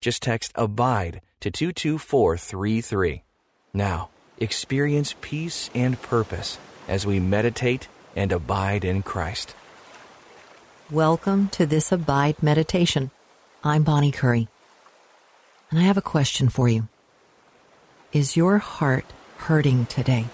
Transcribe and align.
Just 0.00 0.22
text 0.22 0.52
ABIDE 0.54 1.20
to 1.40 1.50
22433. 1.50 3.22
Now, 3.74 4.10
experience 4.38 5.16
peace 5.20 5.70
and 5.74 6.00
purpose 6.00 6.58
as 6.86 7.04
we 7.04 7.18
meditate 7.18 7.88
and 8.14 8.30
abide 8.30 8.84
in 8.84 9.02
Christ. 9.02 9.56
Welcome 10.90 11.48
to 11.48 11.66
this 11.66 11.90
Abide 11.90 12.40
Meditation. 12.42 13.10
I'm 13.64 13.82
Bonnie 13.82 14.12
Curry. 14.12 14.46
And 15.70 15.80
I 15.80 15.82
have 15.82 15.96
a 15.98 16.02
question 16.02 16.48
for 16.48 16.68
you. 16.68 16.88
Is 18.12 18.36
your 18.36 18.58
heart 18.58 19.04
hurting 19.38 19.86
today? 19.86 20.26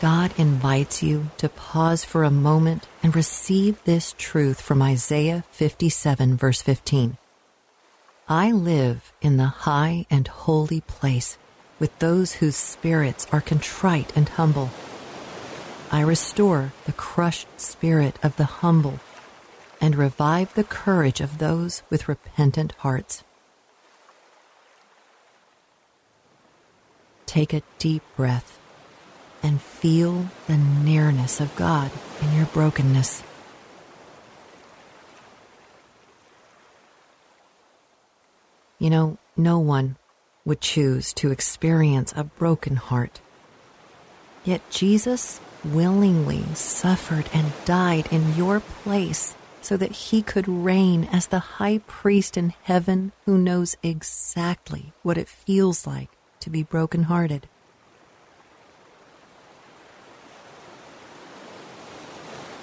God 0.00 0.32
invites 0.38 1.02
you 1.02 1.28
to 1.36 1.50
pause 1.50 2.06
for 2.06 2.24
a 2.24 2.30
moment 2.30 2.88
and 3.02 3.14
receive 3.14 3.84
this 3.84 4.14
truth 4.16 4.58
from 4.58 4.80
Isaiah 4.80 5.44
57, 5.50 6.38
verse 6.38 6.62
15. 6.62 7.18
I 8.26 8.50
live 8.50 9.12
in 9.20 9.36
the 9.36 9.44
high 9.68 10.06
and 10.08 10.26
holy 10.26 10.80
place 10.80 11.36
with 11.78 11.98
those 11.98 12.32
whose 12.32 12.56
spirits 12.56 13.26
are 13.30 13.42
contrite 13.42 14.16
and 14.16 14.26
humble. 14.26 14.70
I 15.92 16.00
restore 16.00 16.72
the 16.86 16.94
crushed 16.94 17.60
spirit 17.60 18.18
of 18.22 18.36
the 18.36 18.44
humble 18.44 19.00
and 19.82 19.94
revive 19.94 20.54
the 20.54 20.64
courage 20.64 21.20
of 21.20 21.36
those 21.36 21.82
with 21.90 22.08
repentant 22.08 22.72
hearts. 22.78 23.22
Take 27.26 27.52
a 27.52 27.62
deep 27.78 28.02
breath 28.16 28.59
and 29.42 29.60
feel 29.60 30.26
the 30.46 30.56
nearness 30.56 31.40
of 31.40 31.54
God 31.56 31.90
in 32.22 32.36
your 32.36 32.46
brokenness. 32.46 33.22
You 38.78 38.90
know, 38.90 39.18
no 39.36 39.58
one 39.58 39.96
would 40.44 40.60
choose 40.60 41.12
to 41.14 41.30
experience 41.30 42.12
a 42.16 42.24
broken 42.24 42.76
heart. 42.76 43.20
Yet 44.44 44.62
Jesus 44.70 45.40
willingly 45.62 46.44
suffered 46.54 47.28
and 47.32 47.52
died 47.66 48.08
in 48.10 48.34
your 48.34 48.60
place 48.60 49.34
so 49.60 49.76
that 49.76 49.92
he 49.92 50.22
could 50.22 50.48
reign 50.48 51.08
as 51.12 51.26
the 51.26 51.38
high 51.38 51.78
priest 51.86 52.36
in 52.36 52.54
heaven 52.62 53.12
who 53.26 53.36
knows 53.36 53.76
exactly 53.82 54.92
what 55.02 55.18
it 55.18 55.28
feels 55.28 55.86
like 55.86 56.08
to 56.40 56.48
be 56.48 56.62
brokenhearted. 56.62 57.46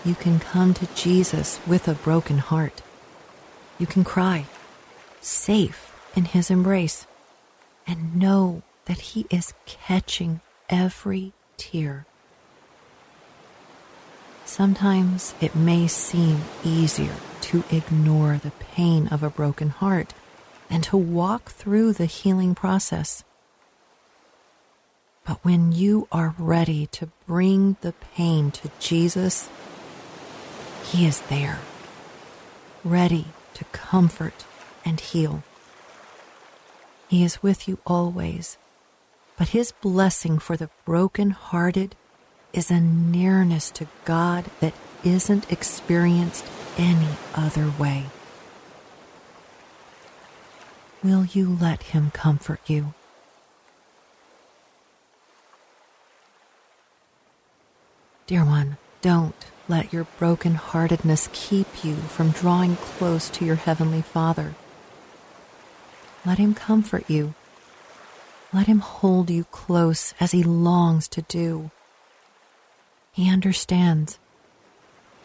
You 0.06 0.16
can 0.16 0.40
come 0.40 0.74
to 0.76 0.88
Jesus 0.96 1.60
with 1.68 1.88
a 1.88 1.94
broken 1.94 2.38
heart. 2.38 2.82
You 3.78 3.86
can 3.86 4.04
cry, 4.04 4.46
safe 5.22 5.94
in 6.16 6.26
his 6.26 6.50
embrace, 6.50 7.06
and 7.86 8.16
know 8.16 8.64
that 8.86 9.00
he 9.00 9.26
is 9.30 9.54
catching 9.66 10.42
every 10.70 11.34
tear. 11.58 12.06
Sometimes 14.46 15.36
it 15.42 15.56
may 15.56 15.88
seem 15.88 16.42
easier 16.64 17.16
to 17.42 17.64
ignore 17.70 18.38
the 18.38 18.52
pain 18.52 19.08
of 19.10 19.22
a 19.22 19.30
broken 19.30 19.70
heart 19.70 20.14
and 20.70 20.84
to 20.86 20.98
walk 20.98 21.52
through 21.52 21.94
the 21.94 22.06
healing 22.06 22.56
process. 22.56 23.24
But 25.26 25.44
when 25.44 25.74
you 25.74 26.08
are 26.12 26.34
ready 26.38 26.88
to 26.88 27.10
bring 27.28 27.76
the 27.82 27.92
pain 27.92 28.52
to 28.52 28.72
Jesus, 28.80 29.50
He 30.92 31.06
is 31.06 31.20
there, 31.22 31.60
ready 32.84 33.28
to 33.56 33.66
comfort 33.66 34.46
and 34.86 35.00
heal. 35.00 35.44
He 37.10 37.24
is 37.24 37.44
with 37.44 37.68
you 37.68 37.80
always, 37.86 38.58
but 39.38 39.50
His 39.50 39.74
blessing 39.74 40.40
for 40.40 40.56
the 40.56 40.70
broken-hearted 40.86 41.96
is 42.54 42.72
a 42.72 42.80
nearness 42.80 43.70
to 43.72 43.88
God 44.06 44.46
that 44.62 44.74
isn't 45.04 45.52
experienced 45.52 46.46
any 46.78 47.18
other 47.36 47.72
way. 47.78 48.06
Will 51.04 51.26
you 51.26 51.58
let 51.60 51.84
Him 51.84 52.12
comfort 52.12 52.62
you? 52.66 52.94
Dear 58.26 58.46
one, 58.46 58.78
don't 59.02 59.46
let 59.70 59.92
your 59.92 60.06
broken-heartedness 60.18 61.30
keep 61.34 61.84
you 61.84 61.96
from 61.96 62.32
drawing 62.32 62.76
close 62.78 63.30
to 63.32 63.46
your 63.46 63.56
Heavenly 63.56 64.02
Father. 64.02 64.56
Let 66.26 66.38
Him 66.38 66.54
comfort 66.54 67.10
you. 67.10 67.34
Let 68.54 68.68
Him 68.68 68.80
hold 68.80 69.30
you 69.30 69.44
close 69.46 70.14
as 70.20 70.32
He 70.32 70.44
longs 70.44 71.08
to 71.10 71.22
do. 71.24 71.72
He 73.12 73.30
understands. 73.30 74.20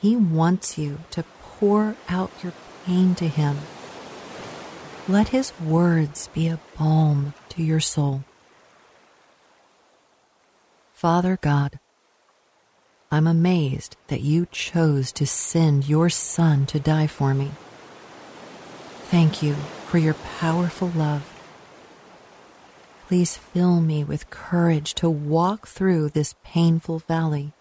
He 0.00 0.16
wants 0.16 0.76
you 0.76 0.98
to 1.10 1.24
pour 1.42 1.96
out 2.08 2.32
your 2.42 2.52
pain 2.84 3.14
to 3.16 3.28
Him. 3.28 3.58
Let 5.06 5.28
His 5.28 5.52
words 5.60 6.28
be 6.34 6.48
a 6.48 6.58
balm 6.76 7.34
to 7.50 7.62
your 7.62 7.80
soul. 7.80 8.24
Father 10.94 11.38
God, 11.40 11.78
I'm 13.12 13.26
amazed 13.26 13.96
that 14.06 14.22
you 14.22 14.46
chose 14.50 15.12
to 15.12 15.26
send 15.26 15.86
your 15.86 16.08
Son 16.08 16.64
to 16.64 16.80
die 16.80 17.06
for 17.06 17.34
me. 17.34 17.50
Thank 19.10 19.42
you 19.42 19.52
for 19.86 19.98
your 19.98 20.14
powerful 20.14 20.88
love. 20.96 21.28
Please 23.06 23.36
fill 23.36 23.82
me 23.82 24.02
with 24.02 24.30
courage 24.30 24.94
to 24.94 25.10
walk 25.10 25.68
through 25.68 26.08
this 26.08 26.34
painful 26.42 27.00
valley. 27.00 27.52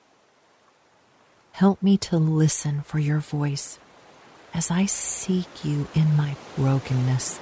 Help 1.52 1.84
me 1.84 1.98
to 1.98 2.18
listen 2.18 2.82
for 2.84 3.00
your 3.00 3.20
voice 3.20 3.78
as 4.54 4.72
I 4.72 4.86
seek 4.86 5.66
you 5.66 5.90
in 5.94 6.16
my 6.16 6.38
brokenness. 6.56 7.42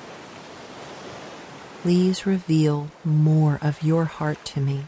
Please 1.83 2.25
reveal 2.25 2.89
more 3.05 3.59
of 3.61 3.83
your 3.83 4.05
heart 4.05 4.43
to 4.45 4.59
me. 4.59 4.85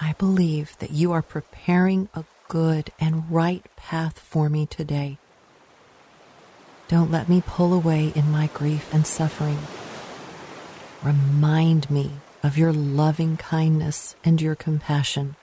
I 0.00 0.14
believe 0.18 0.76
that 0.78 0.92
you 0.92 1.12
are 1.12 1.22
preparing 1.22 2.08
a 2.14 2.24
good 2.48 2.92
and 3.00 3.30
right 3.30 3.64
path 3.76 4.18
for 4.18 4.48
me 4.48 4.66
today. 4.66 5.18
Don't 6.88 7.10
let 7.10 7.28
me 7.28 7.42
pull 7.46 7.74
away 7.74 8.12
in 8.14 8.30
my 8.30 8.46
grief 8.54 8.92
and 8.94 9.06
suffering. 9.06 9.58
Remind 11.02 11.90
me 11.90 12.12
of 12.42 12.56
your 12.56 12.72
loving 12.72 13.36
kindness 13.36 14.16
and 14.24 14.40
your 14.40 14.54
compassion. 14.54 15.36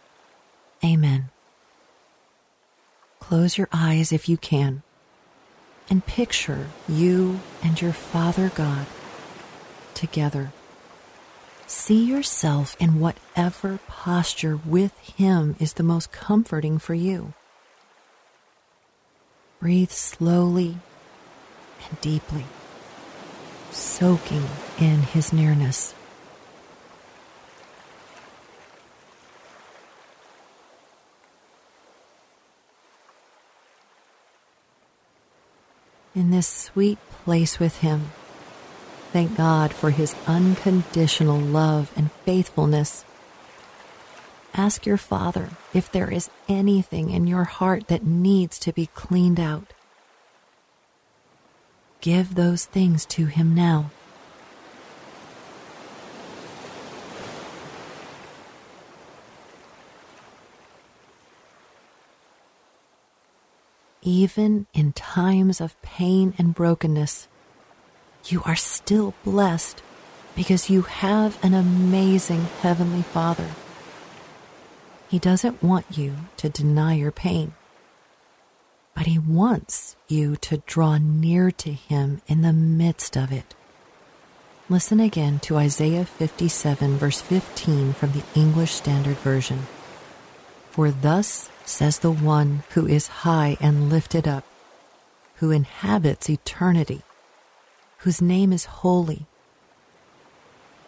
Amen. 0.84 1.30
Close 3.20 3.58
your 3.58 3.70
eyes 3.72 4.12
if 4.12 4.28
you 4.28 4.38
can 4.38 4.84
and 5.90 6.06
picture 6.06 6.68
you 6.88 7.40
and 7.64 7.80
your 7.82 7.94
Father 7.94 8.50
God 8.56 8.88
together. 9.94 10.52
See 11.68 12.06
yourself 12.06 12.76
in 12.80 13.00
whatever 13.00 13.80
posture 13.88 14.56
with 14.56 14.96
Him 15.00 15.56
is 15.60 15.74
the 15.74 15.84
most 15.84 16.12
comforting 16.12 16.78
for 16.78 16.94
you. 16.94 17.34
Breathe 19.60 19.90
slowly 19.90 20.78
and 21.90 22.02
deeply, 22.02 22.46
soaking 23.72 24.46
in 24.80 25.02
His 25.02 25.34
nearness. 25.34 25.96
In 36.14 36.30
this 36.30 36.48
sweet 36.48 37.00
place 37.24 37.60
with 37.60 37.78
Him, 37.78 38.12
thank 39.16 39.38
God 39.38 39.72
for 39.72 39.92
His 39.92 40.14
unconditional 40.28 41.40
love 41.40 41.90
and 41.96 42.12
faithfulness. 42.26 43.06
Ask 44.54 44.86
your 44.86 44.98
Father 44.98 45.52
if 45.74 45.90
there 45.90 46.12
is 46.12 46.30
anything 46.50 47.12
in 47.12 47.26
your 47.26 47.46
heart 47.46 47.88
that 47.88 48.04
needs 48.06 48.60
to 48.60 48.74
be 48.74 48.88
cleaned 48.88 49.40
out. 49.40 49.72
give 52.02 52.36
those 52.36 52.66
things 52.66 53.06
to 53.06 53.28
Him 53.28 53.56
now. 53.56 53.90
Even 64.02 64.68
in 64.74 64.92
times 64.92 65.62
of 65.62 65.82
pain 65.82 66.34
and 66.38 66.54
brokenness, 66.54 67.30
you 68.32 68.42
are 68.46 68.56
still 68.56 69.14
blessed 69.24 69.82
because 70.36 70.70
you 70.70 70.84
have 70.84 71.44
an 71.44 71.54
amazing 71.54 72.46
Heavenly 72.62 73.02
Father. 73.02 73.52
He 75.08 75.20
doesn't 75.20 75.64
want 75.64 75.98
you 75.98 76.16
to 76.38 76.50
deny 76.50 76.96
your 76.96 77.12
pain, 77.12 77.54
but 78.94 79.06
He 79.06 79.20
wants 79.20 79.96
you 80.08 80.36
to 80.38 80.58
draw 80.66 80.98
near 80.98 81.52
to 81.52 81.72
Him 81.72 82.22
in 82.28 82.42
the 82.42 82.54
midst 82.54 83.16
of 83.16 83.32
it. 83.32 83.56
Listen 84.68 85.00
again 85.00 85.40
to 85.40 85.58
Isaiah 85.58 86.06
57, 86.06 86.98
verse 86.98 87.22
15 87.22 87.94
from 87.94 88.12
the 88.14 88.24
English 88.34 88.72
Standard 88.72 89.18
Version. 89.18 89.68
For 90.72 90.90
thus 90.90 91.50
says 91.66 92.00
the 92.00 92.12
one 92.12 92.64
who 92.72 92.88
is 92.88 93.08
high 93.08 93.58
and 93.62 93.90
lifted 93.90 94.28
up, 94.28 94.44
who 95.36 95.52
inhabits 95.52 96.30
eternity, 96.30 97.04
whose 98.00 98.22
name 98.22 98.54
is 98.54 98.66
holy. 98.66 99.26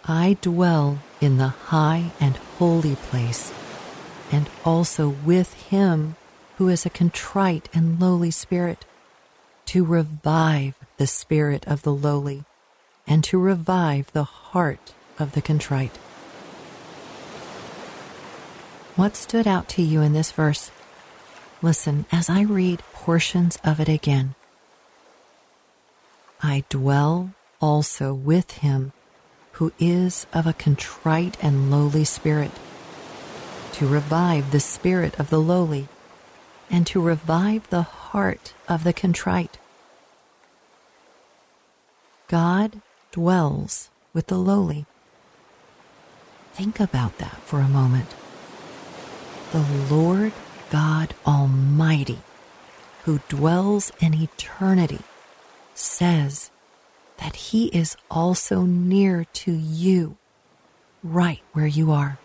I 0.06 0.38
dwell 0.42 1.00
in 1.20 1.38
the 1.38 1.48
high 1.48 2.12
and 2.20 2.38
holy 2.58 2.96
place, 2.96 3.54
and 4.32 4.50
also 4.64 5.10
with 5.10 5.54
him 5.54 6.16
who 6.58 6.70
is 6.70 6.86
a 6.86 6.90
contrite 6.90 7.70
and 7.74 8.00
lowly 8.00 8.32
spirit, 8.32 8.86
to 9.66 9.84
revive 9.84 10.76
the 10.98 11.08
spirit 11.08 11.68
of 11.68 11.82
the 11.82 11.94
lowly, 11.94 12.46
and 13.06 13.24
to 13.26 13.38
revive 13.38 14.12
the 14.14 14.24
heart 14.24 14.94
of 15.20 15.34
the 15.34 15.42
contrite. 15.42 15.98
What 18.96 19.16
stood 19.16 19.46
out 19.46 19.68
to 19.70 19.82
you 19.82 20.02
in 20.02 20.14
this 20.14 20.32
verse? 20.32 20.72
Listen 21.62 22.06
as 22.12 22.30
I 22.30 22.42
read 22.42 22.82
portions 22.94 23.58
of 23.64 23.80
it 23.80 23.90
again. 23.90 24.36
I 26.42 26.64
dwell 26.70 27.32
also 27.60 28.14
with 28.14 28.52
him 28.52 28.94
who 29.54 29.74
is 29.80 30.28
of 30.34 30.46
a 30.46 30.54
contrite 30.54 31.36
and 31.42 31.72
lowly 31.72 32.04
spirit, 32.04 32.52
to 33.74 33.88
revive 33.88 34.52
the 34.52 34.60
spirit 34.60 35.20
of 35.20 35.32
the 35.32 35.40
lowly, 35.40 35.88
and 36.70 36.86
to 36.86 37.02
revive 37.02 37.68
the 37.70 37.82
heart 37.82 38.54
of 38.70 38.84
the 38.84 38.94
contrite. 38.94 39.58
God 42.28 42.82
dwells 43.12 43.90
with 44.14 44.28
the 44.28 44.38
lowly. 44.38 44.86
Think 46.54 46.80
about 46.80 47.18
that 47.18 47.38
for 47.42 47.60
a 47.60 47.68
moment. 47.68 48.14
The 49.54 49.66
Lord 49.90 50.34
God 50.70 51.16
Almighty, 51.26 52.20
who 53.06 53.22
dwells 53.30 53.92
in 54.00 54.14
eternity, 54.14 55.00
says 55.78 56.50
that 57.18 57.36
He 57.36 57.68
is 57.68 57.96
also 58.10 58.64
near 58.64 59.26
to 59.26 59.52
you, 59.52 60.18
right 61.04 61.42
where 61.54 61.68
you 61.68 61.92
are. 61.92 62.18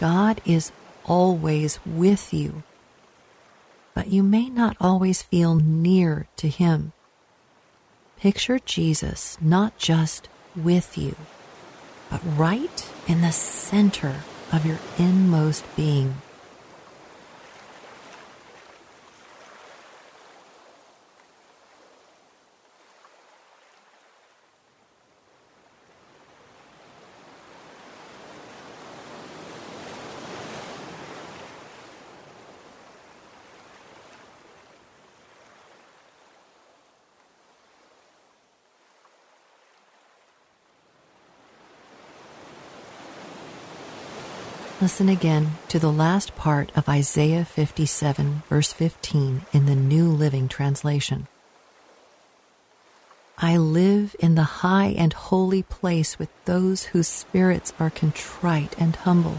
God 0.00 0.40
is 0.44 0.72
always 1.06 1.78
with 1.86 2.32
you 2.32 2.62
but 3.94 4.08
you 4.08 4.22
may 4.22 4.48
not 4.48 4.76
always 4.80 5.22
feel 5.22 5.54
near 5.56 6.26
to 6.36 6.48
Him. 6.48 6.92
Picture 8.18 8.58
Jesus 8.58 9.36
not 9.40 9.76
just 9.78 10.28
with 10.56 10.96
you, 10.96 11.16
but 12.10 12.20
right 12.24 12.88
in 13.06 13.20
the 13.20 13.32
center 13.32 14.16
of 14.52 14.64
your 14.64 14.78
inmost 14.98 15.64
being. 15.76 16.16
Listen 44.82 45.08
again 45.08 45.52
to 45.68 45.78
the 45.78 45.92
last 45.92 46.34
part 46.34 46.72
of 46.74 46.88
Isaiah 46.88 47.44
57, 47.44 48.42
verse 48.48 48.72
15 48.72 49.42
in 49.52 49.66
the 49.66 49.76
New 49.76 50.08
Living 50.08 50.48
Translation. 50.48 51.28
I 53.38 53.58
live 53.58 54.16
in 54.18 54.34
the 54.34 54.58
high 54.64 54.88
and 54.98 55.12
holy 55.12 55.62
place 55.62 56.18
with 56.18 56.30
those 56.46 56.86
whose 56.86 57.06
spirits 57.06 57.72
are 57.78 57.90
contrite 57.90 58.74
and 58.76 58.96
humble. 58.96 59.36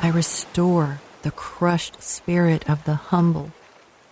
I 0.00 0.10
restore 0.10 1.00
the 1.22 1.32
crushed 1.32 2.00
spirit 2.00 2.70
of 2.70 2.84
the 2.84 2.94
humble 2.94 3.50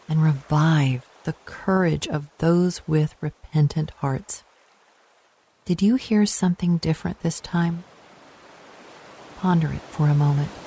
and 0.08 0.20
revive 0.20 1.08
the 1.22 1.36
courage 1.44 2.08
of 2.08 2.28
those 2.38 2.82
with 2.88 3.14
repentant 3.20 3.92
hearts. 3.98 4.42
Did 5.64 5.80
you 5.80 5.94
hear 5.94 6.26
something 6.26 6.78
different 6.78 7.20
this 7.20 7.38
time? 7.38 7.84
Ponder 9.40 9.72
it 9.72 9.80
for 9.88 10.06
a 10.06 10.14
moment. 10.14 10.59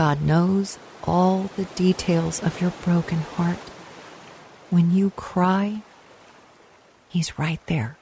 God 0.00 0.22
knows 0.22 0.78
all 1.04 1.50
the 1.58 1.66
details 1.76 2.42
of 2.42 2.58
your 2.58 2.70
broken 2.86 3.18
heart. 3.18 3.58
When 4.70 4.90
you 4.92 5.10
cry, 5.10 5.82
He's 7.10 7.38
right 7.38 7.60
there, 7.66 7.98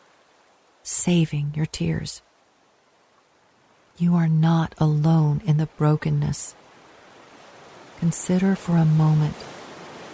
saving 0.85 1.55
your 1.57 1.67
tears. 1.67 2.23
You 3.97 4.15
are 4.15 4.29
not 4.29 4.77
alone 4.79 5.43
in 5.45 5.57
the 5.57 5.67
brokenness. 5.67 6.55
Consider 7.99 8.55
for 8.55 8.77
a 8.77 8.85
moment 8.85 9.35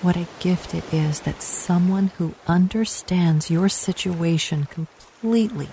what 0.00 0.16
a 0.16 0.26
gift 0.40 0.74
it 0.74 0.90
is 0.90 1.20
that 1.20 1.42
someone 1.42 2.06
who 2.16 2.34
understands 2.46 3.50
your 3.50 3.68
situation 3.68 4.64
completely 4.70 5.68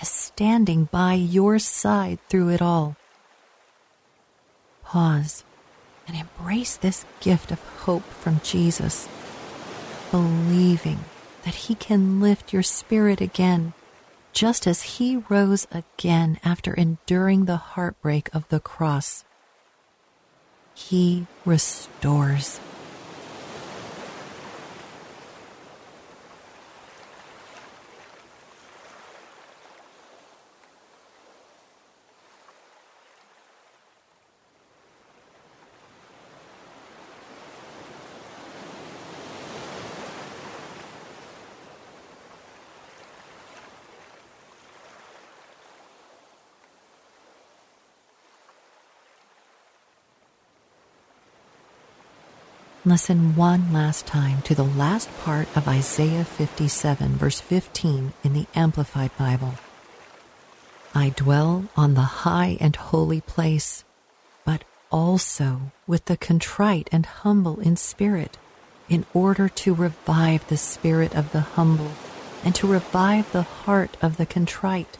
is 0.00 0.08
standing 0.08 0.86
by 0.90 1.14
your 1.14 1.60
side 1.60 2.18
through 2.28 2.48
it 2.48 2.60
all 2.60 2.96
pause 4.92 5.42
and 6.06 6.14
embrace 6.14 6.76
this 6.76 7.06
gift 7.20 7.50
of 7.50 7.58
hope 7.84 8.04
from 8.04 8.42
Jesus, 8.44 9.08
believing 10.10 10.98
that 11.44 11.54
He 11.54 11.74
can 11.74 12.20
lift 12.20 12.52
your 12.52 12.62
spirit 12.62 13.22
again, 13.22 13.72
just 14.34 14.66
as 14.66 14.82
He 14.82 15.22
rose 15.30 15.66
again 15.72 16.38
after 16.44 16.74
enduring 16.74 17.46
the 17.46 17.56
heartbreak 17.56 18.28
of 18.34 18.46
the 18.50 18.60
cross. 18.60 19.24
He 20.74 21.26
restores. 21.46 22.60
Listen 52.84 53.36
one 53.36 53.72
last 53.72 54.08
time 54.08 54.42
to 54.42 54.56
the 54.56 54.64
last 54.64 55.08
part 55.18 55.46
of 55.56 55.68
Isaiah 55.68 56.24
57, 56.24 57.10
verse 57.14 57.40
15 57.40 58.12
in 58.24 58.32
the 58.32 58.46
Amplified 58.56 59.16
Bible. 59.16 59.54
I 60.92 61.10
dwell 61.10 61.68
on 61.76 61.94
the 61.94 62.26
high 62.26 62.56
and 62.60 62.74
holy 62.74 63.20
place, 63.20 63.84
but 64.44 64.64
also 64.90 65.70
with 65.86 66.06
the 66.06 66.16
contrite 66.16 66.88
and 66.90 67.06
humble 67.06 67.60
in 67.60 67.76
spirit, 67.76 68.36
in 68.88 69.06
order 69.14 69.48
to 69.48 69.74
revive 69.74 70.44
the 70.48 70.56
spirit 70.56 71.14
of 71.14 71.30
the 71.30 71.42
humble 71.54 71.92
and 72.44 72.52
to 72.56 72.66
revive 72.66 73.30
the 73.30 73.42
heart 73.42 73.96
of 74.02 74.16
the 74.16 74.26
contrite, 74.26 74.98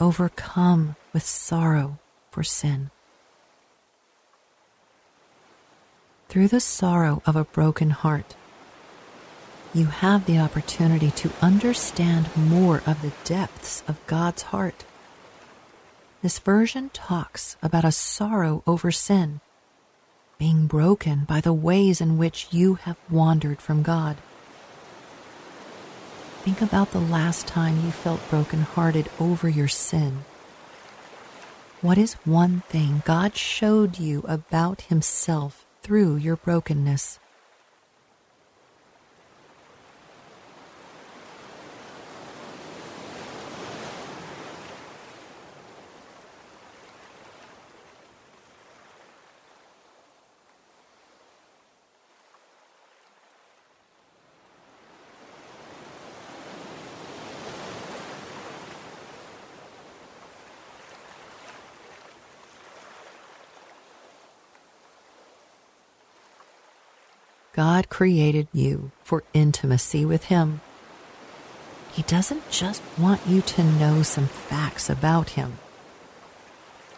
overcome 0.00 0.96
with 1.12 1.22
sorrow 1.22 2.00
for 2.32 2.42
sin. 2.42 2.90
Through 6.28 6.48
the 6.48 6.60
sorrow 6.60 7.22
of 7.24 7.36
a 7.36 7.44
broken 7.44 7.90
heart, 7.90 8.34
you 9.72 9.86
have 9.86 10.26
the 10.26 10.38
opportunity 10.38 11.10
to 11.12 11.30
understand 11.40 12.34
more 12.36 12.82
of 12.86 13.00
the 13.02 13.12
depths 13.24 13.84
of 13.86 14.04
God's 14.06 14.42
heart. 14.42 14.84
This 16.22 16.38
version 16.38 16.90
talks 16.90 17.56
about 17.62 17.84
a 17.84 17.92
sorrow 17.92 18.62
over 18.66 18.90
sin, 18.90 19.40
being 20.38 20.66
broken 20.66 21.24
by 21.24 21.40
the 21.40 21.52
ways 21.52 22.00
in 22.00 22.18
which 22.18 22.48
you 22.50 22.74
have 22.74 22.96
wandered 23.10 23.60
from 23.60 23.82
God. 23.82 24.16
Think 26.42 26.60
about 26.62 26.92
the 26.92 27.00
last 27.00 27.46
time 27.46 27.84
you 27.84 27.90
felt 27.90 28.30
brokenhearted 28.30 29.10
over 29.20 29.48
your 29.48 29.68
sin. 29.68 30.24
What 31.82 31.98
is 31.98 32.14
one 32.24 32.62
thing 32.68 33.02
God 33.04 33.36
showed 33.36 33.98
you 33.98 34.24
about 34.26 34.82
Himself 34.82 35.65
through 35.86 36.16
your 36.16 36.36
brokenness. 36.36 37.20
God 67.56 67.88
created 67.88 68.48
you 68.52 68.90
for 69.02 69.24
intimacy 69.32 70.04
with 70.04 70.24
Him. 70.24 70.60
He 71.90 72.02
doesn't 72.02 72.50
just 72.50 72.82
want 72.98 73.26
you 73.26 73.40
to 73.40 73.64
know 73.64 74.02
some 74.02 74.26
facts 74.26 74.90
about 74.90 75.30
Him. 75.30 75.54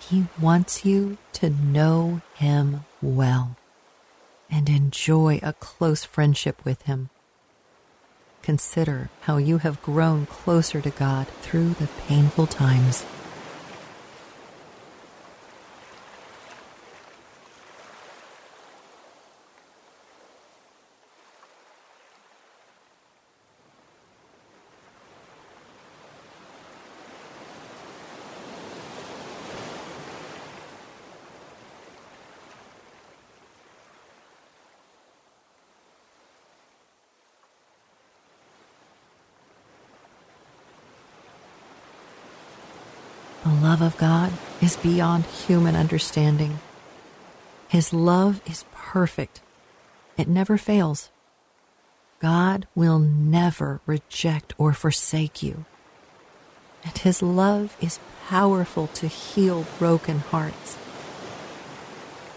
He 0.00 0.26
wants 0.40 0.84
you 0.84 1.16
to 1.34 1.50
know 1.50 2.22
Him 2.34 2.84
well 3.00 3.56
and 4.50 4.68
enjoy 4.68 5.38
a 5.44 5.52
close 5.52 6.04
friendship 6.04 6.64
with 6.64 6.82
Him. 6.82 7.10
Consider 8.42 9.10
how 9.22 9.36
you 9.36 9.58
have 9.58 9.80
grown 9.80 10.26
closer 10.26 10.80
to 10.80 10.90
God 10.90 11.28
through 11.40 11.74
the 11.74 11.88
painful 12.08 12.48
times. 12.48 13.04
Love 43.62 43.82
of 43.82 43.96
God 43.98 44.32
is 44.60 44.76
beyond 44.76 45.24
human 45.24 45.76
understanding. 45.76 46.58
His 47.68 47.92
love 47.92 48.40
is 48.46 48.64
perfect, 48.72 49.40
it 50.16 50.28
never 50.28 50.56
fails. 50.56 51.10
God 52.20 52.66
will 52.74 52.98
never 52.98 53.80
reject 53.86 54.52
or 54.58 54.72
forsake 54.72 55.42
you. 55.42 55.64
And 56.84 56.96
His 56.98 57.22
love 57.22 57.76
is 57.80 58.00
powerful 58.28 58.88
to 58.88 59.06
heal 59.06 59.66
broken 59.78 60.18
hearts. 60.18 60.76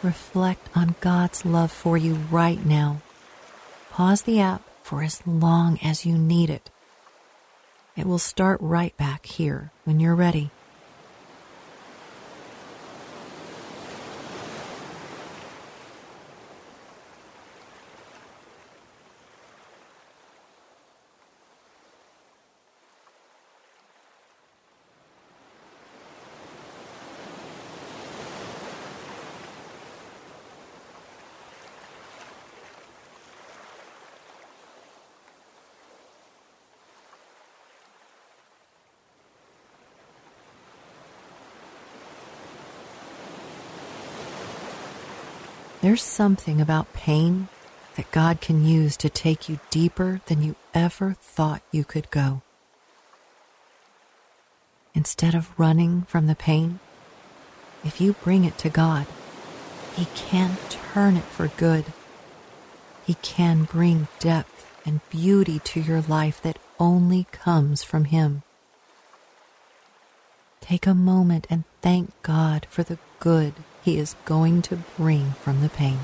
Reflect 0.03 0.69
on 0.75 0.95
God's 0.99 1.45
love 1.45 1.71
for 1.71 1.97
you 1.97 2.15
right 2.29 2.63
now. 2.65 3.01
Pause 3.91 4.21
the 4.23 4.39
app 4.39 4.61
for 4.83 5.03
as 5.03 5.25
long 5.25 5.79
as 5.83 6.05
you 6.05 6.17
need 6.17 6.49
it. 6.49 6.69
It 7.95 8.05
will 8.05 8.19
start 8.19 8.59
right 8.61 8.95
back 8.97 9.25
here 9.25 9.71
when 9.83 9.99
you're 9.99 10.15
ready. 10.15 10.49
There's 45.81 46.03
something 46.03 46.61
about 46.61 46.93
pain 46.93 47.47
that 47.95 48.11
God 48.11 48.39
can 48.39 48.63
use 48.63 48.95
to 48.97 49.09
take 49.09 49.49
you 49.49 49.59
deeper 49.71 50.21
than 50.27 50.43
you 50.43 50.55
ever 50.75 51.15
thought 51.19 51.63
you 51.71 51.83
could 51.83 52.11
go. 52.11 52.43
Instead 54.93 55.33
of 55.33 55.57
running 55.57 56.03
from 56.03 56.27
the 56.27 56.35
pain, 56.35 56.79
if 57.83 57.99
you 57.99 58.13
bring 58.13 58.43
it 58.43 58.59
to 58.59 58.69
God, 58.69 59.07
He 59.95 60.05
can 60.13 60.57
turn 60.69 61.17
it 61.17 61.23
for 61.23 61.47
good. 61.47 61.85
He 63.03 63.15
can 63.15 63.63
bring 63.63 64.07
depth 64.19 64.67
and 64.85 65.01
beauty 65.09 65.57
to 65.59 65.81
your 65.81 66.01
life 66.01 66.39
that 66.43 66.59
only 66.79 67.25
comes 67.31 67.81
from 67.81 68.05
Him. 68.05 68.43
Take 70.59 70.85
a 70.85 70.93
moment 70.93 71.47
and 71.49 71.63
thank 71.81 72.11
God 72.21 72.67
for 72.69 72.83
the 72.83 72.99
good 73.19 73.55
he 73.83 73.97
is 73.97 74.15
going 74.25 74.61
to 74.63 74.77
bring 74.97 75.31
from 75.31 75.61
the 75.61 75.69
pain. 75.69 75.99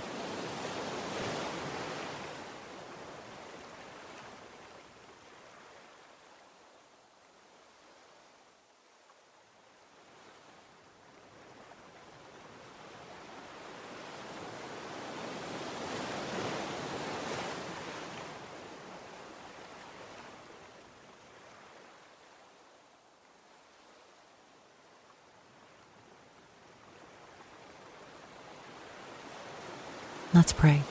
Let's 30.34 30.52
pray. 30.52 30.82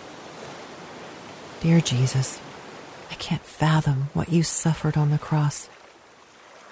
Dear 1.60 1.82
Jesus, 1.82 2.40
I 3.10 3.14
can't 3.14 3.42
fathom 3.42 4.08
what 4.14 4.30
you 4.30 4.42
suffered 4.42 4.96
on 4.96 5.10
the 5.10 5.18
cross, 5.18 5.68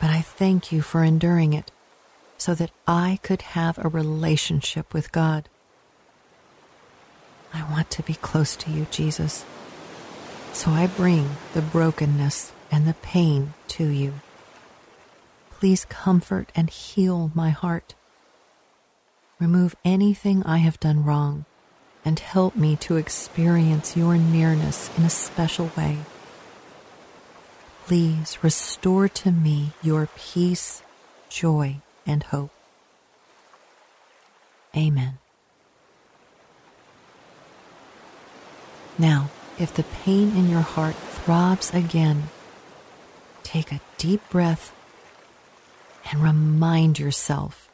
but 0.01 0.09
I 0.09 0.23
thank 0.23 0.73
you 0.73 0.81
for 0.81 1.05
enduring 1.05 1.53
it 1.53 1.71
so 2.39 2.55
that 2.55 2.71
I 2.87 3.19
could 3.23 3.43
have 3.43 3.79
a 3.79 3.89
relationship 3.89 4.95
with 4.95 5.13
God. 5.13 5.49
I 7.53 7.71
want 7.71 7.91
to 7.91 8.03
be 8.03 8.15
close 8.15 8.57
to 8.57 8.71
you, 8.71 8.87
Jesus, 8.91 9.45
so 10.55 10.71
I 10.71 10.87
bring 10.87 11.37
the 11.53 11.63
brokenness 11.63 12.53
and 12.71 12.87
the 12.87 12.95
pain 12.95 13.53
to 13.69 13.87
you. 13.89 14.15
Please 15.51 15.85
comfort 15.85 16.51
and 16.57 16.71
heal 16.71 17.31
my 17.35 17.51
heart. 17.51 17.95
Remove 19.39 19.77
anything 19.85 20.43
I 20.45 20.59
have 20.59 20.81
done 20.81 21.05
wrong 21.05 21.45
and 22.05 22.19
help 22.19 22.55
me 22.55 22.77
to 22.77 22.97
experience 22.97 23.97
your 23.97 24.17
nearness 24.17 24.91
in 24.99 25.05
a 25.05 25.11
special 25.11 25.71
way. 25.77 25.99
Please 27.87 28.39
restore 28.43 29.09
to 29.09 29.31
me 29.31 29.73
your 29.83 30.09
peace, 30.17 30.83
joy, 31.29 31.77
and 32.07 32.23
hope. 32.25 32.51
Amen. 34.77 35.19
Now, 38.99 39.31
if 39.59 39.75
the 39.75 39.83
pain 39.83 40.37
in 40.37 40.49
your 40.49 40.61
heart 40.61 40.95
throbs 40.95 41.73
again, 41.73 42.25
take 43.43 43.73
a 43.73 43.81
deep 43.99 44.29
breath 44.31 44.75
and 46.11 46.23
remind 46.23 46.99
yourself 46.99 47.69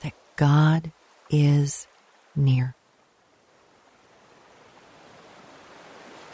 that 0.00 0.14
God 0.36 0.92
is 1.30 1.86
near. 2.34 2.74